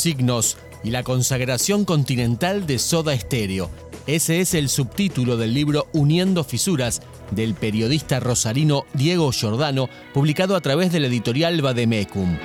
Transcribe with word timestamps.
Signos 0.00 0.56
y 0.82 0.90
la 0.90 1.02
consagración 1.02 1.84
continental 1.84 2.66
de 2.66 2.78
Soda 2.78 3.14
Stereo. 3.18 3.70
Ese 4.06 4.40
es 4.40 4.54
el 4.54 4.70
subtítulo 4.70 5.36
del 5.36 5.52
libro 5.52 5.88
Uniendo 5.92 6.42
Fisuras 6.42 7.02
del 7.30 7.54
periodista 7.54 8.18
rosarino 8.18 8.86
Diego 8.94 9.30
Giordano, 9.30 9.90
publicado 10.14 10.56
a 10.56 10.60
través 10.60 10.90
de 10.90 11.00
la 11.00 11.08
editorial 11.08 11.60
Vademecum. 11.60 12.38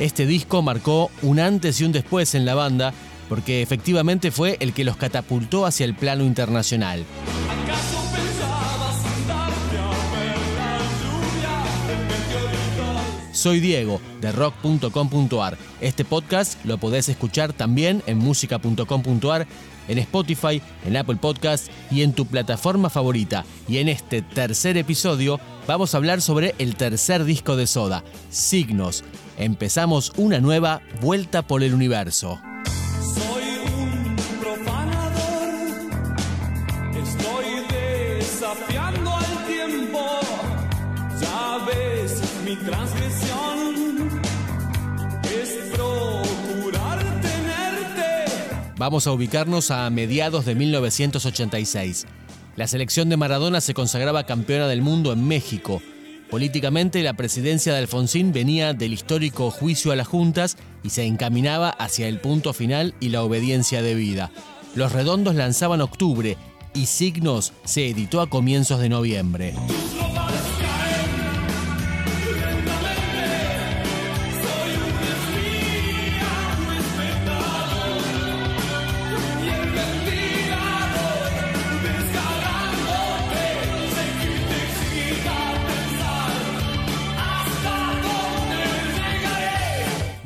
Este 0.00 0.26
disco 0.26 0.62
marcó 0.62 1.10
un 1.22 1.40
antes 1.40 1.80
y 1.80 1.84
un 1.84 1.90
después 1.90 2.36
en 2.36 2.44
la 2.44 2.54
banda, 2.54 2.94
porque 3.28 3.62
efectivamente 3.62 4.30
fue 4.30 4.56
el 4.60 4.72
que 4.72 4.84
los 4.84 4.96
catapultó 4.96 5.66
hacia 5.66 5.84
el 5.84 5.94
plano 5.94 6.24
internacional. 6.24 7.04
Soy 13.32 13.60
Diego, 13.60 14.00
de 14.20 14.32
rock.com.ar. 14.32 15.56
Este 15.80 16.04
podcast 16.04 16.64
lo 16.64 16.78
podés 16.78 17.08
escuchar 17.08 17.52
también 17.52 18.02
en 18.06 18.18
música.com.ar, 18.18 19.46
en 19.86 19.98
Spotify, 19.98 20.60
en 20.84 20.96
Apple 20.96 21.18
Podcast 21.20 21.68
y 21.88 22.02
en 22.02 22.14
tu 22.14 22.26
plataforma 22.26 22.90
favorita. 22.90 23.44
Y 23.68 23.78
en 23.78 23.88
este 23.88 24.22
tercer 24.22 24.76
episodio 24.76 25.38
vamos 25.68 25.94
a 25.94 25.98
hablar 25.98 26.20
sobre 26.20 26.56
el 26.58 26.74
tercer 26.74 27.24
disco 27.24 27.54
de 27.54 27.68
Soda, 27.68 28.02
Signos, 28.28 29.04
empezamos 29.38 30.12
una 30.16 30.40
nueva 30.40 30.82
vuelta 31.00 31.42
por 31.42 31.62
el 31.62 31.74
universo. 31.74 32.40
Vamos 48.78 49.06
a 49.06 49.12
ubicarnos 49.12 49.70
a 49.70 49.90
mediados 49.90 50.46
de 50.46 50.54
1986. 50.54 52.06
La 52.56 52.66
selección 52.66 53.08
de 53.08 53.16
Maradona 53.16 53.60
se 53.60 53.74
consagraba 53.74 54.24
campeona 54.24 54.66
del 54.68 54.82
mundo 54.82 55.12
en 55.12 55.26
México 55.26 55.82
Políticamente, 56.30 57.02
la 57.02 57.14
presidencia 57.14 57.72
de 57.72 57.78
Alfonsín 57.78 58.32
venía 58.32 58.74
del 58.74 58.92
histórico 58.92 59.50
juicio 59.50 59.92
a 59.92 59.96
las 59.96 60.08
juntas 60.08 60.58
y 60.82 60.90
se 60.90 61.04
encaminaba 61.04 61.70
hacia 61.70 62.06
el 62.06 62.20
punto 62.20 62.52
final 62.52 62.94
y 63.00 63.08
la 63.08 63.22
obediencia 63.22 63.80
debida. 63.80 64.30
Los 64.74 64.92
Redondos 64.92 65.34
lanzaban 65.36 65.80
octubre 65.80 66.36
y 66.74 66.86
Signos 66.86 67.54
se 67.64 67.88
editó 67.88 68.20
a 68.20 68.28
comienzos 68.28 68.78
de 68.80 68.90
noviembre. 68.90 69.54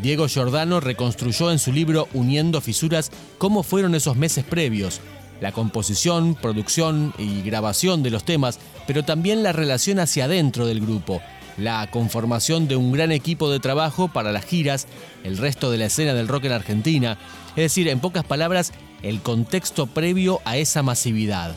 Diego 0.02 0.26
Giordano 0.26 0.80
reconstruyó 0.80 1.52
en 1.52 1.60
su 1.60 1.72
libro 1.72 2.08
Uniendo 2.12 2.60
Fisuras 2.60 3.12
cómo 3.38 3.62
fueron 3.62 3.94
esos 3.94 4.16
meses 4.16 4.44
previos, 4.44 5.00
la 5.40 5.52
composición, 5.52 6.34
producción 6.34 7.14
y 7.18 7.40
grabación 7.42 8.02
de 8.02 8.10
los 8.10 8.24
temas, 8.24 8.58
pero 8.88 9.04
también 9.04 9.44
la 9.44 9.52
relación 9.52 10.00
hacia 10.00 10.24
adentro 10.24 10.66
del 10.66 10.80
grupo, 10.80 11.22
la 11.56 11.88
conformación 11.88 12.66
de 12.66 12.74
un 12.74 12.90
gran 12.90 13.12
equipo 13.12 13.48
de 13.48 13.60
trabajo 13.60 14.08
para 14.08 14.32
las 14.32 14.44
giras, 14.44 14.88
el 15.22 15.38
resto 15.38 15.70
de 15.70 15.78
la 15.78 15.84
escena 15.86 16.14
del 16.14 16.26
rock 16.26 16.46
en 16.46 16.52
Argentina, 16.52 17.16
es 17.50 17.62
decir, 17.62 17.86
en 17.86 18.00
pocas 18.00 18.24
palabras, 18.24 18.72
el 19.04 19.20
contexto 19.20 19.86
previo 19.86 20.40
a 20.44 20.56
esa 20.56 20.82
masividad. 20.82 21.54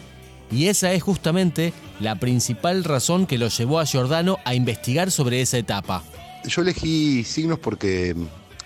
Y 0.52 0.68
esa 0.68 0.94
es 0.94 1.02
justamente 1.02 1.74
la 2.00 2.20
principal 2.20 2.84
razón 2.84 3.26
que 3.26 3.40
lo 3.40 3.48
llevó 3.48 3.80
a 3.80 3.88
Giordano 3.88 4.38
a 4.46 4.54
investigar 4.54 5.10
sobre 5.10 5.42
esa 5.42 5.58
etapa. 5.58 6.04
Yo 6.48 6.62
elegí 6.62 7.24
signos 7.24 7.60
porque 7.60 8.16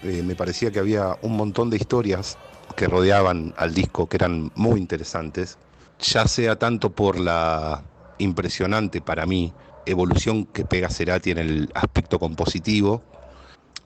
eh, 0.03 0.23
me 0.23 0.35
parecía 0.35 0.71
que 0.71 0.79
había 0.79 1.17
un 1.21 1.37
montón 1.37 1.69
de 1.69 1.77
historias 1.77 2.37
que 2.75 2.87
rodeaban 2.87 3.53
al 3.57 3.73
disco 3.73 4.07
que 4.07 4.17
eran 4.17 4.51
muy 4.55 4.79
interesantes, 4.79 5.57
ya 5.99 6.27
sea 6.27 6.57
tanto 6.57 6.91
por 6.91 7.19
la 7.19 7.83
impresionante 8.17 9.01
para 9.01 9.25
mí 9.25 9.53
evolución 9.85 10.45
que 10.45 10.65
pega 10.65 10.89
Cerati 10.89 11.31
en 11.31 11.37
el 11.39 11.69
aspecto 11.73 12.19
compositivo, 12.19 13.01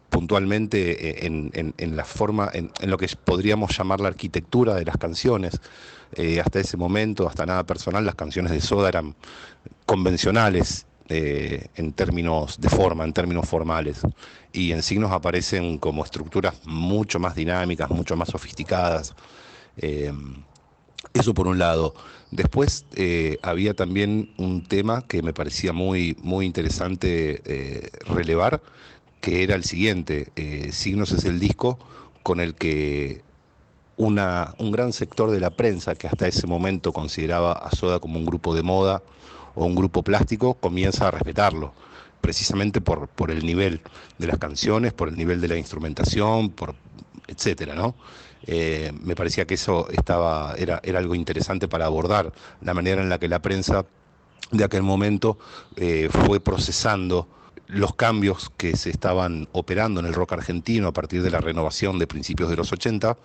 puntualmente 0.10 1.26
eh, 1.26 1.26
en, 1.26 1.96
la 1.96 2.06
forma, 2.06 2.50
en, 2.54 2.72
lo 2.90 2.98
que 2.98 3.08
podríamos 3.24 3.76
llamar 3.78 4.00
la 4.00 4.10
arquitectura 4.10 4.76
de 4.76 4.86
las 4.86 4.98
canciones. 4.98 5.60
Eh, 6.16 6.40
hasta 6.40 6.60
ese 6.60 6.78
momento, 6.78 7.28
hasta 7.28 7.46
nada 7.46 7.64
personal, 7.64 8.06
las 8.06 8.16
canciones 8.16 8.52
de 8.52 8.62
Soda 8.62 8.90
eran 8.90 9.16
convencionales, 9.86 10.86
eh, 11.16 11.68
en 11.76 11.94
términos 11.94 12.60
de 12.60 12.70
forma, 12.70 13.04
en 13.04 13.14
términos 13.14 13.48
formales. 13.48 14.02
Y 14.52 14.72
en 14.72 14.82
signos 14.82 15.12
aparecen 15.12 15.78
como 15.78 16.04
estructuras 16.04 16.56
mucho 16.66 17.20
más 17.20 17.36
dinámicas, 17.36 17.92
mucho 17.92 18.16
más 18.16 18.30
sofisticadas. 18.30 19.14
Eh, 19.78 20.12
eso 21.14 21.36
por 21.36 21.46
un 21.48 21.60
lado. 21.60 21.94
Después 22.32 22.88
eh, 22.96 23.38
había 23.44 23.76
también 23.76 24.34
un 24.38 24.64
tema 24.64 25.06
que 25.08 25.22
me 25.22 25.34
parecía 25.34 25.72
muy, 25.72 26.18
muy 26.24 26.48
interesante 26.48 27.92
relevar, 28.08 28.64
que 29.22 29.44
era 29.44 29.54
el 29.54 29.66
siguiente. 29.66 30.32
signos 30.72 31.12
es 31.12 31.26
el 31.26 31.40
disco 31.40 31.78
con 32.24 32.40
el 32.40 32.56
que 32.56 33.22
una, 33.98 34.56
un 34.58 34.72
gran 34.72 34.94
sector 34.94 35.30
de 35.30 35.40
la 35.40 35.52
prensa 35.52 35.94
que 35.94 36.08
hasta 36.08 36.28
ese 36.28 36.48
momento 36.48 36.92
consideraba 36.92 37.52
a 37.52 37.70
Soda 37.70 38.00
como 38.00 38.18
un 38.18 38.26
grupo 38.26 38.56
de 38.56 38.64
moda, 38.64 39.04
o 39.56 39.66
un 39.66 39.76
grupo 39.76 40.04
plástico 40.04 40.56
comienza 40.56 41.08
a 41.08 41.12
respetarlo, 41.12 41.74
precisamente 42.22 42.82
por, 42.82 43.08
por 43.08 43.32
el 43.32 43.46
nivel 43.46 43.82
de 44.18 44.28
las 44.28 44.38
canciones, 44.38 44.94
por 44.94 45.10
el 45.10 45.18
nivel 45.18 45.42
de 45.42 45.48
la 45.50 45.58
instrumentación, 45.58 46.50
por 46.50 46.76
etcétera, 47.28 47.76
¿no? 47.76 47.96
Eh, 48.46 48.92
me 49.02 49.16
parecía 49.16 49.46
que 49.46 49.54
eso 49.54 49.88
estaba, 49.90 50.54
era, 50.58 50.82
era 50.84 51.00
algo 51.00 51.16
interesante 51.16 51.68
para 51.68 51.86
abordar 51.86 52.34
la 52.62 52.74
manera 52.74 53.02
en 53.02 53.10
la 53.10 53.18
que 53.18 53.30
la 53.30 53.42
prensa 53.42 53.86
de 54.52 54.64
aquel 54.64 54.84
momento 54.84 55.38
eh, 55.78 56.10
fue 56.12 56.42
procesando 56.42 57.28
los 57.68 57.96
cambios 57.96 58.52
que 58.58 58.76
se 58.76 58.90
estaban 58.90 59.48
operando 59.54 60.02
en 60.02 60.06
el 60.06 60.14
rock 60.14 60.34
argentino 60.34 60.90
a 60.90 60.92
partir 60.92 61.24
de 61.24 61.32
la 61.32 61.40
renovación 61.40 61.98
de 61.98 62.06
principios 62.06 62.50
de 62.50 62.58
los 62.58 62.72
80, 62.72 63.18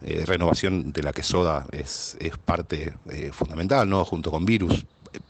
eh, 0.00 0.24
renovación 0.26 0.92
de 0.92 1.02
la 1.02 1.12
que 1.12 1.22
Soda 1.22 1.66
es, 1.70 2.16
es 2.18 2.38
parte 2.38 2.94
fundamental, 3.32 3.88
¿no? 3.88 4.04
junto 4.04 4.30
con 4.30 4.46
Virus, 4.46 4.84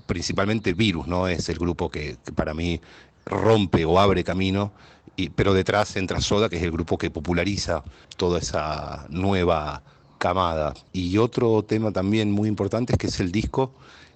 principalmente 0.06 0.75
Virus, 0.75 1.06
¿no? 1.06 1.28
Es 1.28 1.48
el 1.48 1.59
grupo 1.59 1.91
que, 1.91 2.16
para 2.34 2.54
mí 2.54 2.81
rompe 3.25 3.84
o 3.84 3.98
abre 3.98 4.25
camino, 4.25 4.72
y, 5.16 5.31
pero 5.31 5.54
detrás 5.54 5.97
entra 5.97 6.20
Soda, 6.20 6.48
que 6.48 6.56
es 6.56 6.62
el 6.62 6.72
grupo 6.72 6.98
que 6.98 7.10
populariza 7.10 7.82
toda 8.16 8.38
esa 8.38 9.06
nueva 9.10 9.82
camada. 10.19 10.75
Y 10.93 11.19
otro 11.19 11.62
tema 11.62 11.93
también 11.93 12.31
muy 12.31 12.49
importante 12.49 12.93
es 12.93 12.99
que 12.99 13.08
es 13.08 13.20
el 13.20 13.32
disco 13.32 13.73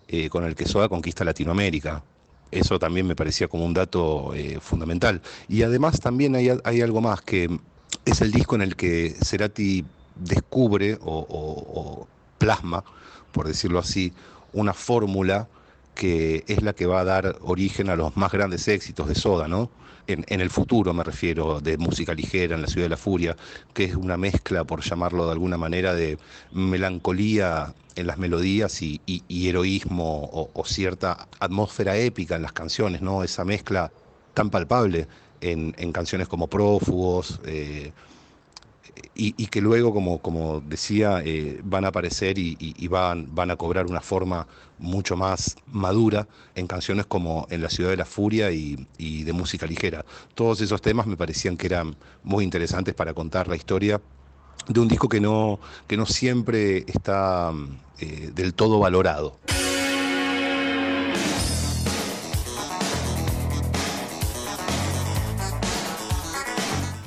eh, 0.09 0.29
con 0.29 0.45
el 0.45 0.55
que 0.55 0.67
Soda 0.67 0.89
conquista 0.89 1.25
Latinoamérica. 1.25 2.03
Eso 2.51 2.79
también 2.79 3.07
me 3.07 3.17
parecía 3.17 3.49
como 3.49 3.65
un 3.65 3.75
dato 3.75 4.33
eh, 4.35 4.59
fundamental. 4.61 5.21
Y 5.49 5.63
además 5.63 6.01
también 6.01 6.37
hay, 6.37 6.81
algo 6.81 7.01
más, 7.01 7.21
que 7.21 7.59
es 8.05 8.21
el 8.21 8.31
disco 8.31 8.55
en 8.55 8.63
el 8.63 8.77
que 8.77 9.17
Cerati 9.23 9.85
descubre 10.15 10.97
o 11.03 12.07
plasma, 12.39 12.85
por 13.33 13.49
decirlo 13.49 13.79
así, 13.79 14.13
una 14.53 14.73
fórmula 14.73 15.49
que 15.97 16.45
es 16.47 16.63
la 16.63 16.75
que 16.75 16.87
va 16.87 17.01
a 17.01 17.05
dar 17.05 17.39
origen 17.41 17.89
a 17.91 17.97
los 17.97 18.17
más 18.17 18.31
grandes 18.31 18.69
éxitos 18.69 19.09
de 19.09 19.17
Soda, 19.17 19.49
¿no? 19.49 19.71
En, 20.07 20.41
el 20.41 20.51
futuro 20.51 20.95
me 20.95 21.03
refiero, 21.03 21.61
de 21.61 21.79
música 21.79 22.15
ligera, 22.15 22.55
en 22.55 22.63
la 22.63 22.69
ciudad 22.69 22.85
de 22.85 22.91
la 22.91 22.97
furia, 22.97 23.37
que 23.75 23.85
es 23.85 23.97
una 23.97 24.17
mezcla, 24.17 24.63
por 24.63 24.83
llamarlo 24.83 25.27
de 25.27 25.33
alguna 25.33 25.59
manera, 25.59 25.95
de 25.95 26.17
melancolía 26.53 27.75
en 27.97 28.07
las 28.07 28.17
melodías 28.17 28.83
y, 28.83 29.01
heroísmo 29.29 30.31
o, 30.33 30.65
cierta 30.65 31.27
atmósfera 31.41 31.97
épica 31.97 32.37
en 32.37 32.43
las 32.43 32.53
canciones, 32.53 33.03
¿no? 33.03 33.25
Esa 33.25 33.45
mezcla 33.45 33.91
tan 34.33 34.51
palpable 34.51 35.09
en, 35.41 35.73
canciones 35.93 36.29
como 36.29 36.47
Prófugos, 36.47 37.41
eh, 37.45 37.91
y, 39.15 39.47
que 39.47 39.61
luego, 39.61 39.93
como, 39.93 40.19
como 40.19 40.61
decía, 40.61 41.23
eh, 41.25 41.61
van 41.65 41.85
a 41.85 41.89
aparecer 41.89 42.39
y, 42.39 42.89
van, 42.89 43.35
van 43.35 43.51
a 43.51 43.57
cobrar 43.57 43.87
una 43.87 44.01
forma 44.01 44.47
mucho 44.79 45.17
más 45.17 45.57
madura 45.67 46.29
en 46.55 46.67
canciones 46.67 47.07
como 47.07 47.47
En 47.51 47.63
la 47.63 47.71
ciudad 47.71 47.91
de 47.91 47.97
la 47.97 48.05
furia 48.05 48.51
y, 48.51 48.87
de 48.99 49.33
música 49.33 49.67
ligera. 49.67 50.05
Todos 50.35 50.61
esos 50.61 50.83
temas 50.83 51.07
me 51.07 51.17
parecían 51.17 51.57
que 51.57 51.67
eran 51.67 51.97
muy 52.23 52.45
interesantes 52.45 52.95
para 52.95 53.15
contar 53.15 53.49
la 53.49 53.57
historia 53.57 54.01
de 54.69 54.81
un 54.81 54.89
disco 54.89 55.09
que 55.09 55.21
no, 55.21 55.59
que 55.87 55.97
no 55.97 56.07
siempre 56.07 56.85
está 56.87 57.53
eh, 57.99 58.31
del 58.35 58.55
todo 58.55 58.79
valorado. 58.79 59.39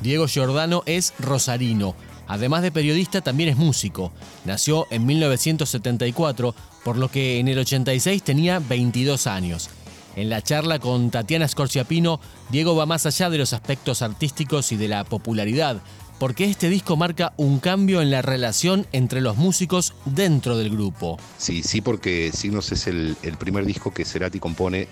Diego 0.01 0.27
Giordano 0.27 0.83
es 0.85 1.13
rosarino. 1.19 1.95
Además 2.27 2.61
de 2.61 2.71
periodista, 2.71 3.21
también 3.21 3.49
es 3.49 3.57
músico. 3.57 4.11
Nació 4.45 4.87
en 4.91 5.05
1974, 5.05 6.53
por 6.83 6.97
lo 6.97 7.09
que 7.09 7.39
en 7.39 7.47
el 7.47 7.57
86 7.57 8.21
tenía 8.23 8.59
22 8.59 9.27
años. 9.27 9.69
En 10.15 10.29
la 10.29 10.41
charla 10.41 10.79
con 10.79 11.11
Tatiana 11.11 11.47
Scorciapino, 11.47 12.19
Diego 12.49 12.75
va 12.75 12.85
más 12.85 13.05
allá 13.05 13.29
de 13.29 13.37
los 13.37 13.53
aspectos 13.53 14.01
artísticos 14.01 14.71
y 14.71 14.75
de 14.75 14.87
la 14.87 15.03
popularidad, 15.05 15.81
porque 16.19 16.45
este 16.45 16.69
disco 16.69 16.97
marca 16.97 17.33
un 17.37 17.59
cambio 17.59 18.01
en 18.01 18.11
la 18.11 18.21
relación 18.21 18.85
entre 18.91 19.21
los 19.21 19.37
músicos 19.37 19.93
dentro 20.05 20.57
del 20.57 20.69
grupo. 20.69 21.17
Sí, 21.37 21.63
sí, 21.63 21.81
porque 21.81 22.31
Signos 22.33 22.71
es 22.71 22.87
el, 22.87 23.15
el 23.23 23.37
primer 23.37 23.65
disco 23.65 23.93
que 23.93 24.05
Cerati 24.05 24.39
compone 24.39 24.87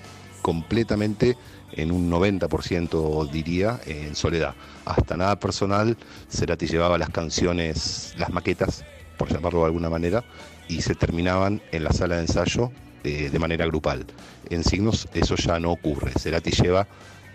completamente 0.48 1.36
en 1.74 1.92
un 1.92 2.10
90% 2.10 3.30
diría 3.30 3.82
en 3.86 4.16
soledad. 4.16 4.56
Hasta 4.86 5.18
nada 5.18 5.38
personal, 5.38 5.98
Cerati 6.30 6.68
llevaba 6.68 6.98
las 6.98 7.10
canciones, 7.10 8.14
las 8.18 8.30
maquetas, 8.30 8.86
por 9.18 9.30
llamarlo 9.30 9.60
de 9.60 9.66
alguna 9.66 9.90
manera, 9.90 10.24
y 10.70 10.84
se 10.84 10.96
terminaban 10.96 11.62
en 11.74 11.84
la 11.84 11.92
sala 11.92 12.16
de 12.16 12.22
ensayo 12.22 12.72
eh, 13.04 13.30
de 13.30 13.40
manera 13.40 13.66
grupal. 13.66 14.06
En 14.50 14.64
Signos 14.64 15.10
eso 15.14 15.36
ya 15.36 15.60
no 15.60 15.74
ocurre. 15.74 16.14
Cerati 16.18 16.52
lleva 16.52 16.88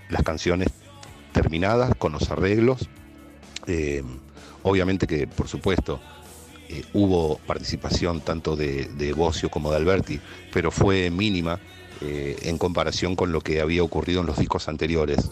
las 0.08 0.22
canciones 0.22 0.68
terminadas 1.32 1.94
con 1.96 2.12
los 2.12 2.30
arreglos. 2.30 2.88
Eh, 3.66 4.02
obviamente 4.62 5.06
que, 5.06 5.26
por 5.26 5.48
supuesto, 5.48 6.00
eh, 6.70 6.82
hubo 6.94 7.36
participación 7.46 8.22
tanto 8.22 8.56
de, 8.56 8.86
de 8.86 9.12
Bocio 9.12 9.50
como 9.50 9.70
de 9.70 9.76
Alberti, 9.76 10.18
pero 10.50 10.70
fue 10.70 11.10
mínima 11.10 11.60
en 12.42 12.58
comparación 12.58 13.16
con 13.16 13.32
lo 13.32 13.40
que 13.40 13.60
había 13.60 13.82
ocurrido 13.82 14.20
en 14.20 14.26
los 14.26 14.38
discos 14.38 14.68
anteriores. 14.68 15.30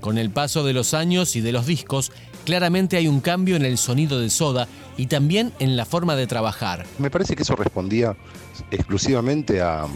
Con 0.00 0.18
el 0.18 0.30
paso 0.30 0.62
de 0.62 0.72
los 0.72 0.94
años 0.94 1.34
y 1.34 1.40
de 1.40 1.50
los 1.50 1.66
discos, 1.66 2.12
claramente 2.44 2.96
hay 2.96 3.08
un 3.08 3.20
cambio 3.20 3.56
en 3.56 3.64
el 3.64 3.76
sonido 3.76 4.20
de 4.20 4.30
Soda 4.30 4.68
y 4.96 5.06
también 5.06 5.52
en 5.58 5.76
la 5.76 5.84
forma 5.84 6.14
de 6.14 6.28
trabajar. 6.28 6.86
Me 6.98 7.10
parece 7.10 7.34
que 7.34 7.42
eso 7.42 7.56
respondía 7.56 8.16
exclusivamente 8.70 9.60
a, 9.60 9.86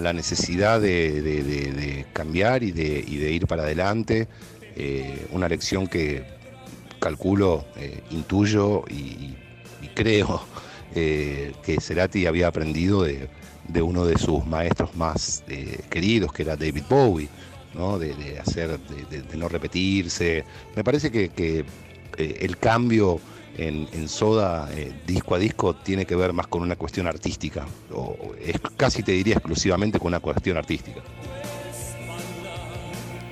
la 0.00 0.12
necesidad 0.14 0.80
de, 0.80 2.06
cambiar 2.14 2.62
y 2.62 2.72
de, 2.72 3.30
ir 3.30 3.46
para 3.46 3.64
adelante. 3.64 4.26
Eh, 4.74 5.26
una 5.32 5.48
lección 5.48 5.86
que 5.86 6.35
calculo, 6.98 7.64
eh, 7.76 8.02
intuyo 8.10 8.84
y, 8.88 9.34
creo 9.94 10.42
eh, 10.94 11.54
que 11.64 11.80
Cerati 11.80 12.26
había 12.26 12.48
aprendido 12.48 13.02
de, 13.04 13.28
uno 13.80 14.04
de 14.04 14.18
sus 14.18 14.44
maestros 14.44 14.94
más 14.94 15.42
queridos, 15.88 16.32
que 16.32 16.42
era 16.42 16.56
David 16.56 16.82
Bowie. 16.88 17.28
De, 17.76 18.38
hacer, 18.38 18.80
de, 18.80 19.36
no 19.36 19.50
repetirse. 19.50 20.44
Me 20.74 20.82
parece 20.82 21.10
que, 21.10 21.30
eh, 22.16 22.38
el 22.40 22.56
cambio 22.56 23.20
en, 23.58 24.08
Soda, 24.08 24.70
eh, 24.72 24.92
disco 25.06 25.34
a 25.34 25.38
disco, 25.38 25.76
tiene 25.76 26.06
que 26.06 26.16
ver 26.16 26.32
más 26.32 26.46
con 26.46 26.62
una 26.62 26.76
cuestión 26.76 27.06
artística, 27.06 27.66
o 27.92 28.16
es, 28.40 28.56
casi 28.78 29.02
te 29.02 29.12
diría 29.12 29.34
exclusivamente 29.34 29.98
con 29.98 30.08
una 30.08 30.20
cuestión 30.20 30.56
artística. 30.56 31.02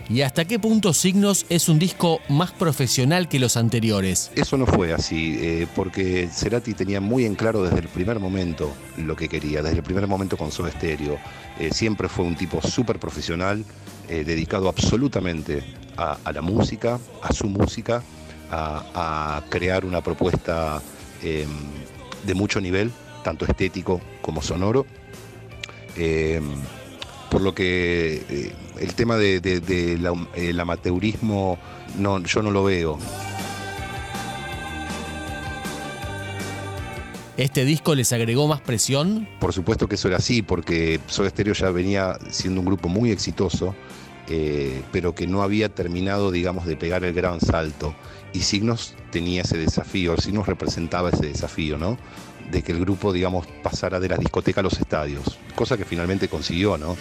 ¿Y 0.08 0.20
hasta 0.20 0.44
qué 0.44 0.58
punto 0.58 0.92
Signos 0.92 1.46
es 1.48 1.68
un 1.68 1.78
disco 1.78 2.20
más 2.28 2.52
profesional 2.52 3.26
que 3.26 3.38
los 3.38 3.56
anteriores? 3.56 4.30
Eso 4.34 4.58
no 4.58 4.66
fue 4.66 4.92
así, 4.92 5.38
eh, 5.40 5.66
porque 5.74 6.28
Cerati 6.30 6.74
tenía 6.74 7.00
muy 7.00 7.24
en 7.24 7.34
claro 7.34 7.62
desde 7.62 7.78
el 7.78 7.88
primer 7.88 8.20
momento 8.20 8.70
lo 8.98 9.16
que 9.16 9.28
quería, 9.28 9.62
desde 9.62 9.78
el 9.78 9.82
primer 9.82 10.06
momento 10.06 10.36
con 10.36 10.52
Soda 10.52 10.70
Stereo. 10.70 11.18
siempre 11.70 12.08
fue 12.08 12.26
un 12.26 12.36
tipo 12.36 12.60
súper 12.60 12.98
profesional, 12.98 13.64
eh, 14.08 14.24
dedicado 14.24 14.68
absolutamente 14.68 15.64
a, 15.96 16.18
la 16.32 16.42
música, 16.42 16.98
a 17.22 17.32
su 17.32 17.46
música, 17.46 18.02
a, 18.50 19.42
crear 19.48 19.86
una 19.86 20.02
propuesta 20.02 20.82
em, 21.22 21.48
de 22.26 22.34
mucho 22.34 22.60
nivel, 22.60 22.92
tanto 23.22 23.46
estético 23.46 24.02
como 24.20 24.42
sonoro. 24.42 24.84
Por 27.34 27.42
lo 27.42 27.52
que 27.52 28.22
eh, 28.28 28.52
el 28.78 28.94
tema 28.94 29.16
del 29.16 29.42
de, 29.42 30.56
amateurismo 30.60 31.58
no, 31.98 32.22
yo 32.22 32.42
no 32.42 32.52
lo 32.52 32.62
veo. 32.62 32.96
¿Este 37.36 37.64
disco 37.64 37.96
les 37.96 38.12
agregó 38.12 38.46
más 38.46 38.60
presión? 38.60 39.26
Por 39.40 39.52
supuesto 39.52 39.88
que 39.88 39.96
eso 39.96 40.06
era 40.06 40.18
así, 40.18 40.42
porque 40.42 41.00
Soda 41.08 41.28
Stereo 41.28 41.54
ya 41.54 41.70
venía 41.70 42.16
siendo 42.30 42.60
un 42.60 42.66
grupo 42.66 42.88
muy 42.88 43.10
exitoso, 43.10 43.74
eh, 44.28 44.82
pero 44.92 45.16
que 45.16 45.26
no 45.26 45.42
había 45.42 45.68
terminado, 45.74 46.30
digamos, 46.30 46.66
de 46.66 46.76
pegar 46.76 47.02
el 47.02 47.14
gran 47.14 47.40
salto. 47.40 47.96
Y 48.32 48.42
Signos 48.42 48.94
tenía 49.10 49.42
ese 49.42 49.58
desafío, 49.58 50.16
Signos 50.18 50.46
representaba 50.46 51.10
ese 51.10 51.26
desafío, 51.26 51.78
¿no? 51.78 51.98
De 52.50 52.62
que 52.62 52.72
el 52.72 52.80
grupo, 52.80 53.12
digamos, 53.12 53.46
pasara 53.62 54.00
de 54.00 54.08
la 54.08 54.16
discoteca 54.16 54.60
a 54.60 54.62
los 54.62 54.78
estadios, 54.78 55.38
cosa 55.54 55.76
que 55.76 55.84
finalmente 55.84 56.28
consiguió, 56.28 56.76
¿no? 56.78 56.96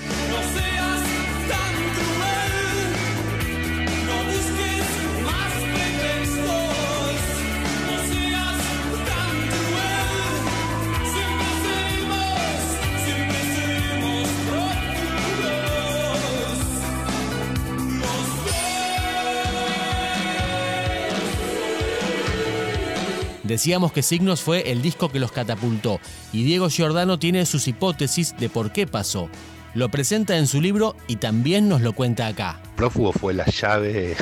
Decíamos 23.54 23.92
que 23.92 24.02
Signos 24.02 24.42
fue 24.42 24.72
el 24.72 24.82
disco 24.82 25.12
que 25.12 25.20
los 25.20 25.32
catapultó 25.32 26.00
y 26.32 26.44
Diego 26.44 26.70
Giordano 26.70 27.20
tiene 27.20 27.46
sus 27.46 27.68
hipótesis 27.68 28.36
de 28.36 28.50
por 28.50 28.72
qué 28.72 28.88
pasó. 28.88 29.30
Lo 29.76 29.90
presenta 29.90 30.40
en 30.40 30.48
su 30.48 30.60
libro 30.60 30.96
y 31.08 31.18
también 31.18 31.70
nos 31.70 31.82
lo 31.82 31.94
cuenta 31.94 32.26
acá. 32.26 32.60
Prófugo 32.76 33.12
fue 33.14 33.36
la 33.36 33.46
llave, 33.46 34.16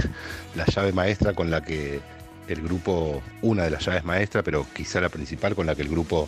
la 0.57 0.65
llave 0.65 0.91
maestra 0.91 1.31
con 1.31 1.49
la 1.49 1.61
que 1.61 2.01
el 2.49 2.61
grupo, 2.61 3.21
una 3.41 3.63
de 3.63 3.69
las 3.69 3.85
llaves 3.85 4.03
maestras, 4.03 4.43
pero 4.43 4.67
quizá 4.73 4.99
la 4.99 5.07
principal 5.07 5.55
con 5.55 5.65
la 5.65 5.75
que 5.75 5.83
el 5.83 5.87
grupo 5.87 6.27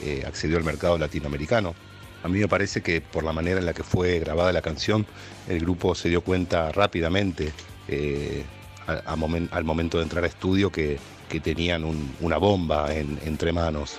eh, 0.00 0.22
accedió 0.24 0.56
al 0.56 0.62
mercado 0.62 0.96
latinoamericano. 0.96 1.74
A 2.22 2.28
mí 2.28 2.38
me 2.38 2.46
parece 2.46 2.82
que 2.82 3.00
por 3.00 3.24
la 3.24 3.32
manera 3.32 3.58
en 3.58 3.66
la 3.66 3.72
que 3.72 3.82
fue 3.82 4.20
grabada 4.20 4.52
la 4.52 4.62
canción, 4.62 5.06
el 5.48 5.58
grupo 5.58 5.96
se 5.96 6.08
dio 6.08 6.20
cuenta 6.20 6.70
rápidamente 6.70 7.52
eh, 7.88 8.44
al 8.86 9.64
momento 9.64 9.98
de 9.98 10.04
entrar 10.04 10.24
a 10.24 10.26
estudio 10.26 10.70
que 10.70 10.98
que 11.28 11.40
tenían 11.40 11.84
una 12.20 12.36
bomba 12.38 12.94
entre 12.94 13.52
manos. 13.52 13.98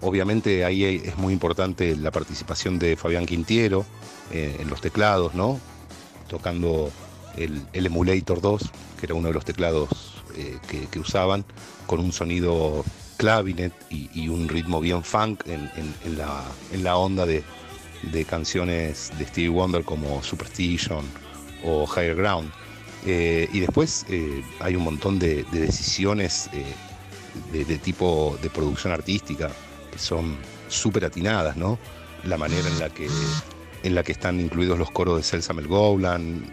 Obviamente 0.00 0.64
ahí 0.64 0.84
es 0.84 1.16
muy 1.16 1.32
importante 1.32 1.94
la 1.96 2.10
participación 2.10 2.78
de 2.78 2.96
Fabián 2.96 3.26
Quintiero 3.26 3.86
eh, 4.32 4.56
en 4.58 4.68
los 4.68 4.80
teclados, 4.80 5.34
¿no? 5.34 5.60
Tocando 6.28 6.90
el, 7.36 7.62
Emulator 7.72 8.40
2, 8.40 8.62
que 8.98 9.06
era 9.06 9.14
uno 9.14 9.28
de 9.28 9.34
los 9.34 9.44
teclados 9.44 9.88
eh, 10.36 10.58
que, 10.90 10.98
usaban, 10.98 11.44
con 11.86 12.00
un 12.00 12.12
sonido 12.12 12.84
clavinet 13.18 13.72
y, 13.90 14.28
un 14.28 14.48
ritmo 14.48 14.80
bien 14.80 15.04
funk 15.04 15.44
en, 15.46 15.70
la, 16.16 16.42
en 16.72 16.82
la, 16.82 16.96
onda 16.96 17.24
de, 17.24 17.44
de 18.10 18.24
canciones 18.24 19.12
de 19.16 19.26
Stevie 19.26 19.50
Wonder 19.50 19.84
como 19.84 20.20
Superstition 20.24 21.04
o 21.64 21.86
Higher 21.86 22.14
Ground. 22.14 22.50
Eh, 23.04 23.48
y 23.52 23.60
después 23.60 24.06
eh, 24.08 24.44
hay 24.60 24.76
un 24.76 24.84
montón 24.84 25.18
de, 25.18 25.44
decisiones 25.50 26.48
eh, 26.52 27.64
de, 27.64 27.78
tipo 27.78 28.38
de 28.40 28.48
producción 28.48 28.92
artística 28.92 29.50
que 29.90 29.98
son 29.98 30.36
súper 30.68 31.04
atinadas, 31.04 31.56
¿no? 31.56 31.78
La 32.24 32.38
manera 32.38 32.68
en 32.68 32.78
la 32.78 32.90
que, 32.90 33.08
en 33.82 33.94
la 33.94 34.04
que 34.04 34.12
están 34.12 34.38
incluidos 34.40 34.78
los 34.78 34.90
coros 34.90 35.16
de 35.16 35.22
Celsa 35.24 35.52
Melgowland, 35.52 36.52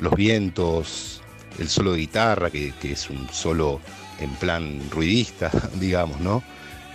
los 0.00 0.14
vientos, 0.14 1.22
el 1.58 1.68
solo 1.68 1.92
de 1.92 1.98
guitarra, 2.00 2.50
que, 2.50 2.72
es 2.82 3.08
un 3.08 3.28
solo 3.30 3.80
en 4.18 4.30
plan 4.34 4.80
ruidista, 4.90 5.50
digamos, 5.74 6.20
¿no? 6.20 6.42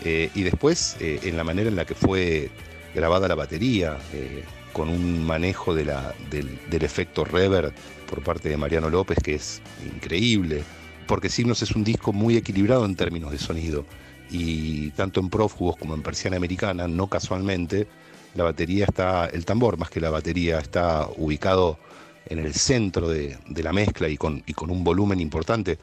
y 0.03 0.43
después 0.43 0.96
en 1.00 1.36
la 1.36 1.43
manera 1.43 1.69
en 1.69 1.75
la 1.75 1.84
que 1.84 1.96
fue 1.96 2.51
grabada 2.93 3.27
la 3.27 3.36
batería, 3.36 3.98
con 4.77 4.89
un 4.89 5.25
manejo 5.25 5.74
del, 5.74 5.89
efecto 6.72 7.25
reverb 7.25 7.74
por 8.07 8.22
parte 8.22 8.48
de 8.48 8.57
Mariano 8.57 8.91
López, 8.91 9.17
que 9.24 9.34
es 9.34 9.60
increíble, 9.84 10.63
porque 11.07 11.29
Signos 11.29 11.63
es 11.63 11.72
un 11.72 11.84
disco 11.84 12.13
muy 12.13 12.38
equilibrado 12.38 12.86
en 12.86 12.96
términos 12.96 13.31
de 13.31 13.39
sonido. 13.39 13.86
y 14.29 14.91
tanto 14.91 15.19
en 15.22 15.29
prófugos 15.29 15.77
como 15.77 15.96
en 15.96 16.03
persiana 16.03 16.38
americana, 16.38 16.88
no 16.88 17.07
casualmente, 17.07 17.88
la 18.36 18.43
batería 18.43 18.86
está, 18.86 19.25
el 19.25 19.46
tambor 19.46 19.77
más 19.77 19.89
que 19.89 20.00
la 20.00 20.12
batería 20.12 20.60
está 20.60 21.07
ubicado 21.17 21.79
en 22.27 22.38
el 22.39 22.53
centro 22.53 23.10
de, 23.10 23.36
la 23.55 23.74
mezcla 23.74 24.07
y 24.10 24.17
con, 24.17 24.43
un 24.60 24.84
volumen 24.84 25.19
importante. 25.19 25.79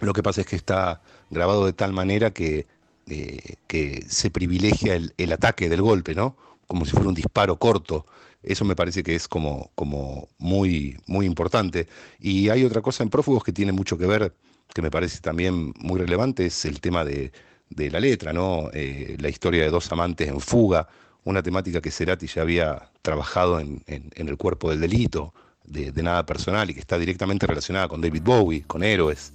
Lo 0.00 0.12
que 0.12 0.22
pasa 0.22 0.42
es 0.42 0.46
que 0.46 0.56
está 0.56 1.00
grabado 1.30 1.66
de 1.66 1.72
tal 1.72 1.92
manera 1.92 2.30
que, 2.30 2.66
eh, 3.08 4.04
se 4.06 4.30
privilegia 4.30 4.94
el, 4.94 5.32
ataque 5.32 5.68
del 5.68 5.82
golpe, 5.82 6.14
¿no? 6.14 6.36
Como 6.66 6.84
si 6.84 6.92
fuera 6.92 7.08
un 7.08 7.14
disparo 7.14 7.56
corto. 7.56 8.06
Eso 8.42 8.64
me 8.64 8.76
parece 8.76 9.02
que 9.02 9.14
es 9.14 9.26
como, 9.26 9.70
como 9.74 10.28
muy, 10.38 10.98
muy 11.06 11.26
importante. 11.26 11.88
Y 12.20 12.50
hay 12.50 12.64
otra 12.64 12.82
cosa 12.82 13.02
en 13.02 13.10
Prófugos 13.10 13.42
que 13.42 13.52
tiene 13.52 13.72
mucho 13.72 13.96
que 13.96 14.06
ver, 14.06 14.34
que 14.74 14.82
me 14.82 14.90
parece 14.90 15.20
también 15.20 15.72
muy 15.78 15.98
relevante, 15.98 16.46
es 16.46 16.64
el 16.64 16.80
tema 16.80 17.04
de, 17.04 17.32
de 17.70 17.90
la 17.90 18.00
letra, 18.00 18.32
¿no? 18.32 18.70
Eh, 18.72 19.16
la 19.18 19.28
historia 19.28 19.62
de 19.62 19.70
dos 19.70 19.90
amantes 19.92 20.28
en 20.28 20.40
fuga, 20.40 20.88
una 21.24 21.42
temática 21.42 21.80
que 21.80 21.90
Cerati 21.90 22.26
ya 22.26 22.42
había 22.42 22.90
trabajado 23.02 23.58
en, 23.60 23.82
el 23.86 24.36
cuerpo 24.36 24.70
del 24.70 24.80
delito, 24.80 25.32
de, 25.64 25.90
nada 26.02 26.26
personal 26.26 26.68
y 26.70 26.74
que 26.74 26.80
está 26.80 26.98
directamente 26.98 27.46
relacionada 27.46 27.88
con 27.88 28.00
David 28.00 28.22
Bowie, 28.22 28.64
con 28.66 28.82
Héroes. 28.82 29.32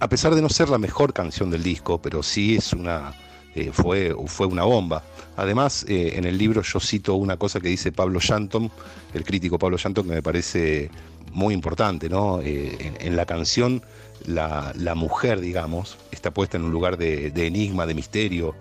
A 0.00 0.08
pesar 0.08 0.34
de 0.34 0.42
no 0.42 0.48
ser 0.48 0.68
la 0.68 0.78
mejor 0.78 1.12
canción 1.12 1.50
del 1.50 1.62
disco, 1.62 2.00
pero 2.00 2.22
sí 2.22 2.56
es 2.56 2.72
una, 2.72 3.14
eh, 3.58 3.70
fue, 3.72 4.14
fue 4.26 4.46
una 4.46 4.64
bomba. 4.64 5.02
Además, 5.36 5.84
eh, 5.88 6.14
en 6.16 6.24
el 6.24 6.36
libro 6.36 6.62
yo 6.62 6.80
cito 6.80 7.14
una 7.14 7.36
cosa 7.36 7.60
que 7.60 7.68
dice 7.68 7.92
Pablo 7.92 8.20
Shanton, 8.20 8.70
el 9.14 9.24
crítico 9.24 9.58
Pablo 9.58 9.76
Shanton, 9.76 10.06
que 10.06 10.14
me 10.14 10.22
parece 10.22 10.90
muy 11.32 11.54
importante, 11.54 12.08
¿no? 12.08 12.40
en, 12.42 13.14
la 13.14 13.26
canción 13.26 13.82
la, 14.26 14.94
mujer, 14.94 15.40
digamos, 15.40 15.96
está 16.10 16.30
puesta 16.32 16.56
en 16.56 16.64
un 16.64 16.72
lugar 16.72 16.96
de, 16.96 17.32
enigma, 17.46 17.86
de 17.86 17.94
misterio, 17.94 18.54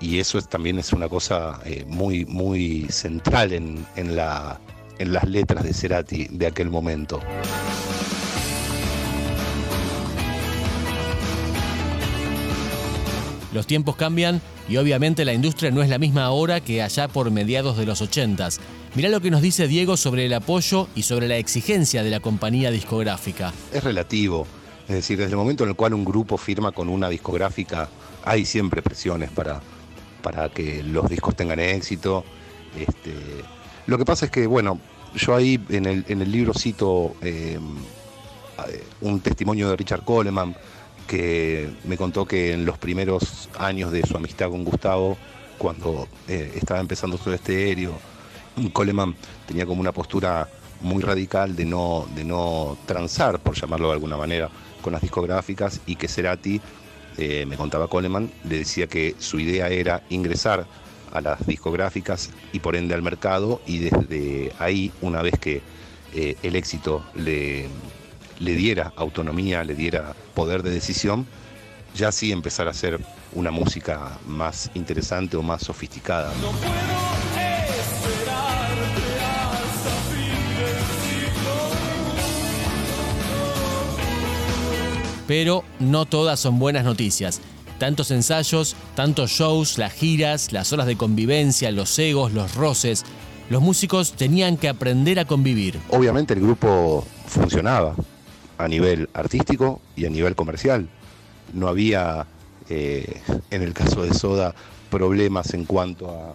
y, 0.00 0.18
eso 0.18 0.40
también 0.40 0.78
es 0.78 0.92
una 0.92 1.08
cosa 1.08 1.60
eh, 1.66 1.84
muy, 1.86 2.24
muy 2.24 2.86
central 2.88 3.52
en, 3.52 4.16
la, 4.16 4.58
en 4.98 5.12
las 5.12 5.24
letras 5.24 5.64
de 5.64 5.74
Cerati 5.74 6.28
de 6.30 6.46
aquel 6.46 6.70
momento. 6.70 7.20
Los 13.52 13.66
tiempos 13.66 13.96
cambian 13.96 14.40
y 14.68 14.76
obviamente 14.76 15.24
la 15.24 15.32
industria 15.32 15.70
no 15.70 15.82
es 15.82 15.88
la 15.88 15.98
misma 15.98 16.24
ahora 16.24 16.60
que 16.60 16.82
allá 16.82 17.08
por 17.08 17.30
mediados 17.30 17.76
de 17.76 17.86
los 17.86 18.00
80 18.00 18.48
Mirá 18.94 19.10
lo 19.10 19.20
que 19.20 19.30
nos 19.30 19.42
dice 19.42 19.68
Diego 19.68 19.98
sobre 19.98 20.24
el 20.24 20.32
apoyo 20.32 20.88
y 20.94 21.02
sobre 21.02 21.28
la 21.28 21.36
exigencia 21.36 22.02
de 22.02 22.10
la 22.10 22.20
compañía 22.20 22.70
discográfica. 22.70 23.52
Es 23.70 23.84
relativo. 23.84 24.46
Es 24.88 24.94
decir, 24.94 25.18
desde 25.18 25.32
el 25.32 25.36
momento 25.36 25.64
en 25.64 25.70
el 25.70 25.76
cual 25.76 25.92
un 25.92 26.04
grupo 26.04 26.38
firma 26.38 26.72
con 26.72 26.88
una 26.88 27.10
discográfica, 27.10 27.90
hay 28.24 28.46
siempre 28.46 28.80
presiones 28.80 29.30
para, 29.30 29.60
para 30.22 30.48
que 30.48 30.82
los 30.82 31.10
discos 31.10 31.36
tengan 31.36 31.60
éxito. 31.60 32.24
Este, 32.74 33.12
lo 33.86 33.98
que 33.98 34.06
pasa 34.06 34.26
es 34.26 34.30
que, 34.30 34.46
bueno, 34.46 34.80
yo 35.14 35.34
ahí 35.34 35.60
en 35.68 35.84
el, 35.84 36.04
en 36.08 36.22
el 36.22 36.32
libro 36.32 36.54
cito 36.54 37.16
eh, 37.20 37.58
un 39.02 39.20
testimonio 39.20 39.68
de 39.68 39.76
Richard 39.76 40.04
Coleman 40.04 40.56
que 41.06 41.70
me 41.84 41.96
contó 41.96 42.26
que 42.26 42.52
en 42.52 42.64
los 42.64 42.78
primeros 42.78 43.48
años 43.58 43.92
de 43.92 44.02
su 44.02 44.16
amistad 44.16 44.50
con 44.50 44.64
Gustavo, 44.64 45.16
cuando 45.58 46.08
eh, 46.28 46.52
estaba 46.54 46.80
empezando 46.80 47.16
su 47.16 47.32
estéreo, 47.32 47.98
Coleman 48.72 49.14
tenía 49.46 49.66
como 49.66 49.80
una 49.80 49.92
postura 49.92 50.48
muy 50.80 51.02
radical 51.02 51.56
de 51.56 51.64
no, 51.64 52.06
de 52.14 52.24
no 52.24 52.76
transar, 52.86 53.38
por 53.40 53.54
llamarlo 53.54 53.88
de 53.88 53.94
alguna 53.94 54.16
manera, 54.16 54.50
con 54.82 54.92
las 54.92 55.02
discográficas 55.02 55.80
y 55.86 55.96
que 55.96 56.08
Cerati, 56.08 56.60
eh, 57.18 57.46
me 57.46 57.56
contaba 57.56 57.88
Coleman, 57.88 58.30
le 58.44 58.58
decía 58.58 58.86
que 58.86 59.14
su 59.18 59.40
idea 59.40 59.68
era 59.68 60.02
ingresar 60.10 60.66
a 61.12 61.20
las 61.20 61.46
discográficas 61.46 62.30
y 62.52 62.60
por 62.60 62.76
ende 62.76 62.94
al 62.94 63.02
mercado 63.02 63.62
y 63.66 63.78
desde 63.78 64.52
ahí, 64.58 64.92
una 65.00 65.22
vez 65.22 65.38
que 65.40 65.62
eh, 66.14 66.36
el 66.42 66.56
éxito 66.56 67.04
le, 67.14 67.68
le 68.38 68.54
diera 68.54 68.92
autonomía, 68.96 69.64
le 69.64 69.74
diera 69.74 70.14
poder 70.34 70.62
de 70.62 70.70
decisión, 70.70 71.26
ya 71.94 72.12
sí 72.12 72.32
empezar 72.32 72.68
a 72.68 72.70
hacer 72.70 73.00
una 73.32 73.50
música 73.50 74.18
más 74.26 74.70
interesante 74.74 75.36
o 75.36 75.42
más 75.42 75.62
sofisticada. 75.62 76.32
Pero 85.26 85.64
no 85.80 86.06
todas 86.06 86.38
son 86.38 86.58
buenas 86.58 86.84
noticias. 86.84 87.40
Tantos 87.78 88.10
ensayos, 88.10 88.76
tantos 88.94 89.30
shows, 89.30 89.76
las 89.76 89.92
giras, 89.92 90.52
las 90.52 90.72
horas 90.72 90.86
de 90.86 90.96
convivencia, 90.96 91.70
los 91.72 91.98
egos, 91.98 92.32
los 92.32 92.54
roces. 92.54 93.04
Los 93.50 93.60
músicos 93.60 94.12
tenían 94.12 94.56
que 94.56 94.68
aprender 94.68 95.18
a 95.18 95.24
convivir. 95.24 95.78
Obviamente 95.90 96.34
el 96.34 96.40
grupo 96.40 97.04
funcionaba 97.26 97.94
a 98.58 98.68
nivel 98.68 99.08
artístico 99.14 99.80
y 99.96 100.06
a 100.06 100.10
nivel 100.10 100.34
comercial. 100.34 100.88
No 101.52 101.68
había, 101.68 102.26
eh, 102.68 103.20
en 103.50 103.62
el 103.62 103.72
caso 103.72 104.02
de 104.02 104.14
Soda, 104.14 104.54
problemas 104.90 105.54
en 105.54 105.64
cuanto 105.64 106.10
a, 106.10 106.34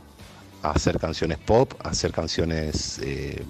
hacer 0.71 0.99
canciones 0.99 1.39
pop, 1.39 1.73
a 1.83 1.89
hacer 1.89 2.11
canciones 2.11 2.99
eh, 3.03 3.43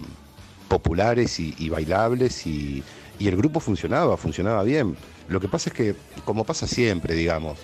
populares 0.70 1.40
y, 1.40 1.70
bailables 1.70 2.48
y 2.48 2.84
el 3.20 3.36
grupo 3.36 3.60
funcionaba, 3.60 4.16
funcionaba 4.16 4.63
bien. 4.63 4.96
Lo 5.28 5.40
que 5.40 5.48
pasa 5.48 5.70
es 5.70 5.75
que, 5.75 5.96
como 6.25 6.44
pasa 6.44 6.68
siempre, 6.68 7.13
digamos, 7.13 7.58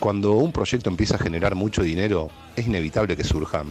cuando 0.00 0.32
un 0.32 0.52
proyecto 0.52 0.90
empieza 0.90 1.16
a 1.16 1.18
generar 1.18 1.54
mucho 1.54 1.82
dinero, 1.82 2.28
es 2.56 2.66
inevitable 2.66 3.16
que 3.16 3.24
surjan 3.24 3.66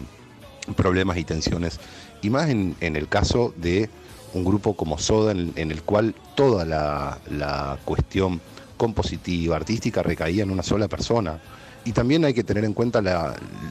problemas 0.75 1.17
y 1.17 1.23
tensiones. 1.23 1.79
Y 2.21 2.29
más 2.29 2.49
en, 2.49 2.75
el 2.79 3.07
caso 3.07 3.53
de 3.57 3.89
un 4.35 4.43
grupo 4.43 4.75
como 4.75 4.97
Soda, 4.97 5.31
en, 5.31 5.71
el 5.71 5.81
cual 5.83 6.13
toda 6.35 6.65
la, 6.65 7.79
cuestión 7.85 8.41
compositiva, 8.77 9.55
artística, 9.55 10.03
recaía 10.03 10.43
en 10.43 10.51
una 10.51 10.61
sola 10.61 10.87
persona. 10.89 11.39
Y 11.85 11.93
también 11.93 12.25
hay 12.25 12.33
que 12.33 12.43
tener 12.43 12.65
en 12.65 12.73
cuenta 12.73 13.01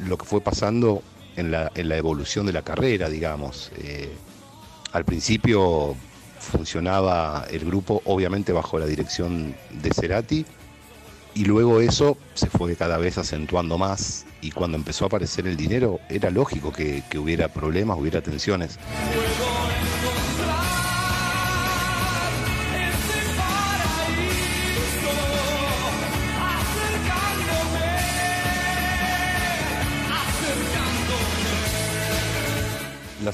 lo 0.06 0.16
que 0.16 0.24
fue 0.24 0.40
pasando 0.40 1.02
en 1.36 1.50
la, 1.50 1.70
evolución 1.74 2.46
de 2.46 2.54
la 2.54 2.62
carrera, 2.62 3.10
digamos. 3.10 3.72
Eh, 3.76 4.10
al 4.92 5.04
principio 5.04 5.94
funcionaba 6.38 7.46
el 7.50 7.64
grupo 7.64 8.00
obviamente 8.06 8.52
bajo 8.52 8.78
la 8.78 8.86
dirección 8.86 9.54
de 9.82 9.90
Cerati 9.92 10.46
y 11.34 11.44
luego 11.44 11.80
eso 11.80 12.16
se 12.34 12.46
fue 12.48 12.76
cada 12.76 12.98
vez 12.98 13.18
acentuando 13.18 13.76
más 13.76 14.24
y 14.40 14.50
cuando 14.50 14.76
empezó 14.76 15.04
a 15.04 15.08
aparecer 15.08 15.46
el 15.46 15.56
dinero 15.56 16.00
era 16.08 16.30
lógico 16.30 16.70
que, 16.70 17.02
hubiera 17.18 17.48
problemas, 17.48 17.98
hubiera 17.98 18.20
tensiones. 18.20 18.78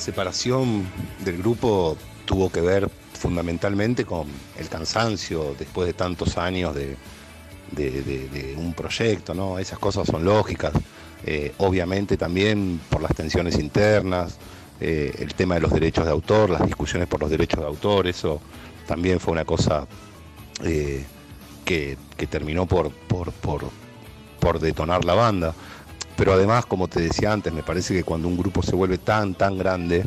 Separación 0.00 0.86
del 1.24 1.38
grupo 1.38 1.96
tuvo 2.24 2.50
que 2.50 2.60
ver 2.60 2.90
fundamentalmente 3.12 4.04
con 4.04 4.26
el 4.58 4.68
cansancio 4.68 5.54
después 5.58 5.86
de 5.86 5.92
tantos 5.92 6.38
años 6.38 6.74
de, 6.74 6.96
un 8.56 8.74
proyecto, 8.74 9.34
¿no? 9.34 9.58
Esas 9.58 9.78
cosas 9.78 10.06
son 10.06 10.24
lógicas. 10.24 10.72
Eh, 11.24 11.52
obviamente 11.58 12.16
también 12.16 12.80
por 12.88 13.02
las 13.02 13.14
tensiones 13.14 13.58
internas, 13.58 14.38
eh, 14.80 15.14
el 15.18 15.34
tema 15.34 15.56
de 15.56 15.60
los 15.60 15.72
derechos 15.72 16.06
de 16.06 16.10
autor, 16.10 16.48
las 16.48 16.64
discusiones 16.64 17.06
por 17.06 17.20
los 17.20 17.30
derechos 17.30 17.60
de 17.60 17.66
autor, 17.66 18.06
eso 18.06 18.40
también 18.86 19.20
fue 19.20 19.32
una 19.32 19.44
cosa 19.44 19.86
eh, 20.64 21.04
que, 21.64 21.96
terminó 22.28 22.66
por, 22.66 22.90
detonar 24.60 25.04
la 25.04 25.14
banda. 25.14 25.54
Pero 26.20 26.34
además, 26.34 26.66
como 26.66 26.86
te 26.86 27.00
decía 27.00 27.32
antes, 27.32 27.50
me 27.50 27.62
parece 27.62 27.94
que 27.94 28.04
cuando 28.04 28.28
un 28.28 28.36
grupo 28.36 28.62
se 28.62 28.76
vuelve 28.76 28.98
tan, 28.98 29.34
tan 29.34 29.56
grande, 29.56 30.04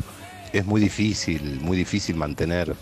es 0.52 0.64
muy 0.64 0.80
difícil, 0.80 1.58
muy 1.60 1.76
difícil 1.76 2.14
mantener 2.14 2.76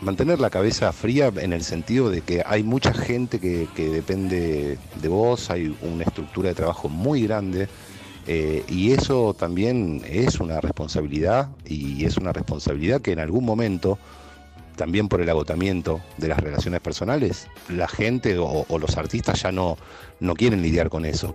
mantener 0.00 0.40
la 0.40 0.50
cabeza 0.50 0.92
fría 0.92 1.30
en 1.36 1.52
el 1.52 1.62
sentido 1.62 2.10
de 2.10 2.22
que 2.22 2.42
hay 2.44 2.64
mucha 2.64 2.92
gente 2.92 3.38
que, 3.38 3.68
depende 3.76 4.78
de 5.00 5.08
vos, 5.08 5.48
hay 5.48 5.76
una 5.82 6.02
estructura 6.02 6.48
de 6.48 6.56
trabajo 6.56 6.88
muy 6.88 7.22
grande 7.22 7.68
eh, 8.26 8.64
y 8.68 8.90
eso 8.90 9.32
también 9.32 10.02
es 10.04 10.40
una 10.40 10.60
responsabilidad 10.60 11.50
y 11.64 12.04
es 12.04 12.16
una 12.16 12.32
responsabilidad 12.32 13.00
que 13.00 13.12
en 13.12 13.20
algún 13.20 13.44
momento, 13.44 13.96
también 14.74 15.08
por 15.08 15.20
el 15.20 15.28
agotamiento 15.28 16.00
de 16.18 16.26
las 16.26 16.40
relaciones 16.40 16.80
personales, 16.80 17.46
la 17.68 17.86
gente 17.86 18.38
o, 18.38 18.66
o 18.68 18.78
los 18.80 18.96
artistas 18.96 19.40
ya 19.40 19.52
no, 19.52 19.78
no 20.18 20.34
quieren 20.34 20.62
lidiar 20.62 20.88
con 20.88 21.04
eso. 21.04 21.32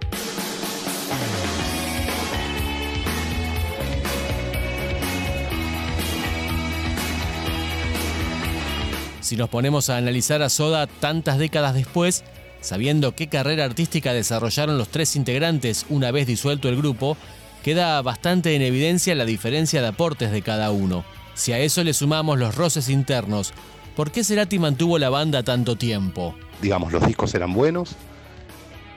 Si 9.28 9.36
nos 9.36 9.50
ponemos 9.50 9.90
a 9.90 9.98
analizar 9.98 10.42
a 10.42 10.50
Soda 10.50 10.88
tantas 10.88 11.38
décadas 11.38 11.74
después, 11.74 12.24
Sabiendo 12.62 13.16
qué 13.16 13.28
carrera 13.28 13.66
artística 13.66 14.14
desarrollaron 14.14 14.78
los 14.78 14.90
tres 14.90 15.16
integrantes 15.16 15.86
una 15.90 16.12
vez 16.12 16.28
disuelto 16.28 16.70
el 16.70 16.78
grupo, 16.78 17.18
queda 17.64 18.02
bastante 18.02 18.56
en 18.56 18.62
evidencia 18.62 19.16
la 19.16 19.26
diferencia 19.26 19.82
de 19.82 19.88
aportes 19.88 20.32
de 20.32 20.42
cada 20.42 20.72
uno. 20.72 21.06
Si 21.36 21.54
a 21.54 21.60
eso 21.60 21.84
le 21.84 21.94
sumamos 21.94 22.40
los 22.40 22.56
roces 22.56 22.90
internos, 22.90 23.54
¿por 23.96 24.12
qué 24.12 24.24
Cerati 24.24 24.58
mantuvo 24.60 24.98
la 24.98 25.10
banda 25.10 25.44
tanto 25.44 25.76
tiempo? 25.76 26.36
Digamos, 26.62 26.92
los 26.92 27.06
discos 27.06 27.34
eran 27.36 27.54
buenos 27.54 27.96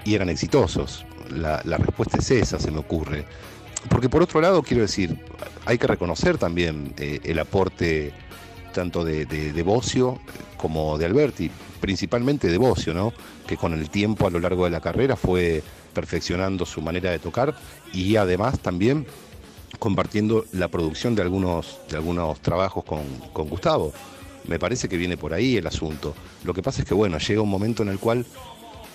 y 0.05 0.15
eran 0.15 0.31
exitosos. 0.31 1.05
La, 1.29 1.61
respuesta 1.63 2.19
es 2.19 2.31
esa, 2.31 2.59
se 2.59 2.71
me 2.71 2.79
ocurre. 2.79 3.27
Porque 3.89 4.09
por 4.09 4.23
otro 4.23 4.41
lado, 4.41 4.63
quiero 4.63 4.83
decir, 4.83 5.19
hay 5.67 5.77
que 5.77 5.87
reconocer 5.87 6.39
también 6.39 6.95
eh, 6.97 7.21
el 7.25 7.39
aporte 7.39 8.13
tanto 8.73 9.05
de, 9.05 9.27
de, 9.27 9.53
de, 9.53 9.63
Bocio 9.63 10.19
como 10.57 10.99
de 10.99 11.07
Alberti, 11.07 11.51
principalmente 11.81 12.49
de 12.49 12.59
Bocio, 12.59 12.95
¿no? 12.95 13.13
que 13.47 13.57
con 13.57 13.73
el 13.73 13.91
tiempo 13.91 14.27
a 14.27 14.31
lo 14.31 14.39
largo 14.39 14.65
de 14.65 14.71
la 14.71 14.81
carrera 14.81 15.17
fue 15.17 15.63
perfeccionando 15.93 16.65
su 16.65 16.81
manera 16.83 17.11
de 17.11 17.19
tocar 17.19 17.55
y 17.93 18.17
además 18.17 18.61
también 18.61 19.07
compartiendo 19.79 20.45
la 20.53 20.69
producción 20.69 21.15
de 21.15 21.23
algunos, 21.23 21.79
de 21.89 21.97
algunos 21.97 22.41
trabajos 22.41 22.85
con, 22.85 23.03
con 23.33 23.49
Gustavo. 23.49 23.93
Me 24.47 24.59
parece 24.59 24.89
que 24.89 24.97
viene 24.97 25.17
por 25.17 25.35
ahí 25.35 25.57
el 25.57 25.67
asunto. 25.67 26.15
Lo 26.45 26.55
que 26.55 26.63
pasa 26.63 26.83
es 26.83 26.89
que, 26.89 26.95
bueno, 26.95 27.19
llega 27.19 27.43
un 27.43 27.49
momento 27.49 27.83
en 27.83 27.91
el 27.91 27.99
cual 27.99 28.25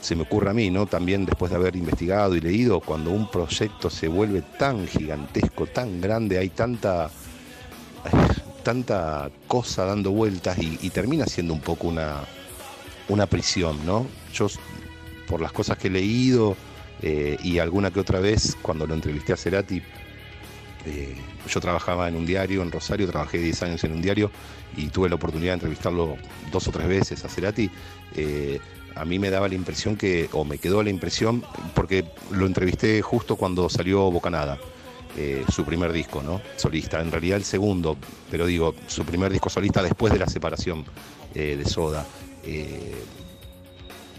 se 0.05 0.15
me 0.15 0.21
ocurre 0.21 0.51
a 0.51 0.53
mí, 0.53 0.69
¿no? 0.69 0.85
También 0.85 1.25
después 1.25 1.49
de 1.49 1.57
haber 1.57 1.75
investigado 1.75 2.35
y 2.35 2.41
leído, 2.41 2.79
cuando 2.79 3.09
un 3.09 3.29
proyecto 3.29 3.89
se 3.89 4.07
vuelve 4.07 4.43
tan 4.59 4.87
gigantesco, 4.87 5.65
tan 5.65 5.99
grande, 5.99 6.37
hay 6.37 6.49
tanta, 6.49 7.09
tanta 8.65 9.29
cosa 9.47 9.85
dando 9.85 10.09
vueltas 10.09 10.57
y, 10.57 10.89
termina 10.89 11.27
siendo 11.27 11.53
un 11.53 11.61
poco 11.61 11.87
una, 11.87 12.23
una 13.09 13.27
prisión, 13.27 13.85
¿no? 13.85 14.07
Yo, 14.33 14.47
por 15.27 15.39
las 15.39 15.51
cosas 15.51 15.77
que 15.77 15.87
he 15.87 15.91
leído 15.91 16.57
eh, 17.03 17.37
y 17.43 17.59
alguna 17.59 17.91
que 17.91 17.99
otra 17.99 18.19
vez, 18.19 18.57
cuando 18.63 18.87
lo 18.87 18.95
entrevisté 18.95 19.33
a 19.33 19.37
Cerati, 19.37 19.83
eh, 20.87 21.15
yo 21.47 21.59
trabajaba 21.61 22.09
en 22.09 22.15
un 22.15 22.25
diario 22.25 22.63
en 22.63 22.71
Rosario, 22.71 23.07
trabajé 23.07 23.37
10 23.37 23.61
años 23.61 23.83
en 23.83 23.91
un 23.91 24.01
diario 24.01 24.31
y 24.75 24.87
tuve 24.87 25.09
la 25.09 25.15
oportunidad 25.15 25.51
de 25.51 25.55
entrevistarlo 25.55 26.17
dos 26.51 26.67
o 26.67 26.71
tres 26.71 26.87
veces 26.87 27.23
a 27.23 27.29
Cerati. 27.29 27.69
Eh, 28.15 28.59
a 28.95 29.05
mí 29.05 29.19
me 29.19 29.29
daba 29.29 29.47
la 29.47 29.55
impresión 29.55 29.95
que, 29.95 30.27
o 30.31 30.43
me 30.43 30.57
quedó 30.57 30.81
la 30.81 30.89
impresión, 30.89 31.43
porque 31.75 32.03
lo 32.31 32.47
entrevisté 32.47 32.99
justo 33.03 33.35
cuando 33.35 33.69
salió 33.69 34.09
Bocanada, 34.09 34.57
eh, 35.17 35.45
su 35.53 35.63
primer 35.63 35.93
disco, 35.93 36.21
¿no? 36.21 36.41
Solista, 36.57 36.99
en 37.01 37.11
realidad 37.11 37.37
el 37.37 37.45
segundo, 37.45 37.97
pero 38.29 38.45
digo, 38.45 38.75
su 38.87 39.05
primer 39.05 39.31
disco 39.31 39.49
solista 39.49 39.81
después 39.81 40.11
de 40.11 40.19
la 40.19 40.27
separación 40.27 40.83
eh, 41.33 41.55
de 41.57 41.65
Soda. 41.65 42.05
Eh, 42.43 42.95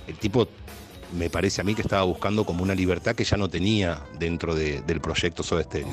el 0.07 0.17
tipo 0.17 0.49
me 1.17 1.29
parece 1.29 1.61
a 1.61 1.65
mí 1.65 1.75
que 1.75 1.83
estaba 1.83 2.03
buscando 2.05 2.45
como 2.45 2.63
una 2.63 2.75
libertad 2.75 3.15
que 3.15 3.25
ya 3.25 3.37
no 3.37 3.49
tenía 3.49 4.03
dentro 4.19 4.55
de, 4.55 4.81
del 4.83 5.01
proyecto 5.01 5.43
Soda 5.43 5.63
Stereo. 5.65 5.89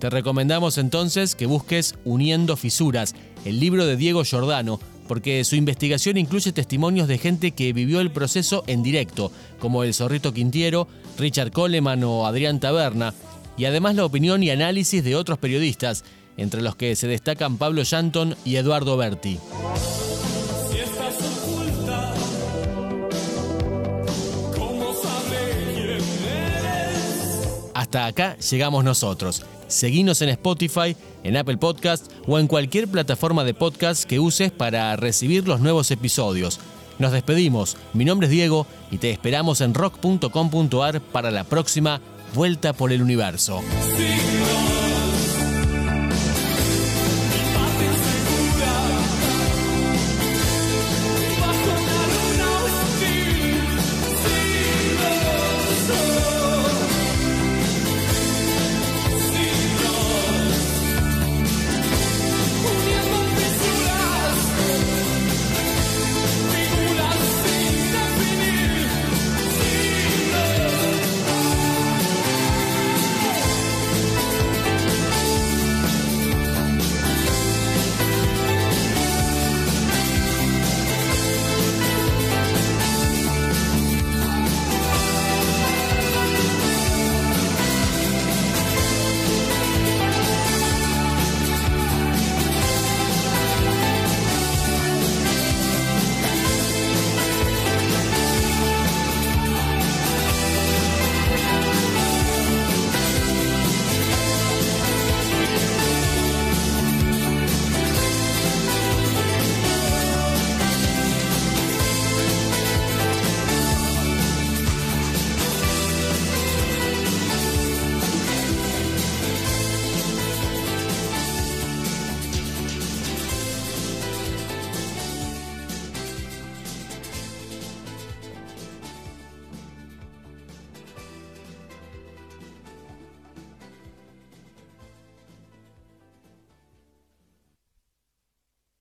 Te 0.00 0.10
recomendamos 0.10 0.76
entonces 0.78 1.34
que 1.34 1.46
busques 1.46 1.94
Uniendo 2.04 2.56
Fisuras, 2.56 3.14
el 3.44 3.60
libro 3.60 3.86
de 3.86 3.96
Diego 3.96 4.24
Giordano, 4.24 4.78
porque 5.06 5.44
su 5.44 5.56
investigación 5.56 6.16
incluye 6.16 6.52
testimonios 6.52 7.08
de 7.08 7.18
gente 7.18 7.52
que 7.52 7.72
vivió 7.72 8.00
el 8.00 8.10
proceso 8.10 8.64
en 8.66 8.82
directo, 8.82 9.32
como 9.58 9.84
el 9.84 9.94
Zorrito 9.94 10.32
Quintiero, 10.32 10.88
Richard 11.18 11.52
Coleman 11.52 12.04
o 12.04 12.26
Adrián 12.26 12.60
Taberna, 12.60 13.14
y 13.56 13.64
además 13.64 13.94
la 13.94 14.04
opinión 14.04 14.42
y 14.42 14.50
análisis 14.50 15.02
de 15.02 15.16
otros 15.16 15.38
periodistas, 15.38 16.04
entre 16.36 16.62
los 16.62 16.76
que 16.76 16.94
se 16.96 17.08
destacan 17.08 17.56
Pablo 17.56 17.82
Shanton 17.84 18.36
y 18.44 18.56
Eduardo 18.56 18.96
Berti. 18.96 19.38
Hasta 27.86 28.06
acá 28.06 28.36
llegamos 28.38 28.82
nosotros. 28.82 29.42
Seguinos 29.68 30.20
en 30.20 30.28
Spotify, 30.30 30.96
en 31.22 31.36
Apple 31.36 31.56
Podcast 31.56 32.10
o 32.26 32.40
en 32.40 32.48
cualquier 32.48 32.88
plataforma 32.88 33.44
de 33.44 33.54
podcast 33.54 34.02
que 34.02 34.18
uses 34.18 34.50
para 34.50 34.96
recibir 34.96 35.46
los 35.46 35.60
nuevos 35.60 35.92
episodios. 35.92 36.58
Nos 36.98 37.12
despedimos. 37.12 37.76
Mi 37.92 38.04
nombre 38.04 38.26
es 38.26 38.32
Diego 38.32 38.66
y 38.90 38.98
te 38.98 39.12
esperamos 39.12 39.60
en 39.60 39.72
rock.com.ar 39.72 41.00
para 41.00 41.30
la 41.30 41.44
próxima 41.44 42.00
Vuelta 42.34 42.72
por 42.72 42.90
el 42.90 43.02
Universo. 43.02 43.62